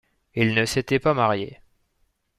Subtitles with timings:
[0.33, 1.59] Il ne s’était pas marié.